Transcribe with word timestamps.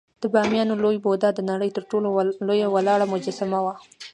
د 0.21 0.23
بامیانو 0.33 0.81
لوی 0.83 0.97
بودا 1.03 1.29
د 1.35 1.39
نړۍ 1.51 1.69
تر 1.77 1.83
ټولو 1.89 2.07
لوی 2.47 2.61
ولاړ 2.75 2.99
مجسمه 3.13 3.59
وه 3.65 3.73